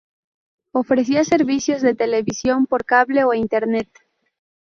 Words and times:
Ofrecía 0.73 1.23
servicios 1.23 1.83
de 1.83 1.93
televisión 1.93 2.65
por 2.65 2.85
cable 2.85 3.21
e 3.21 3.37
Internet. 3.37 3.87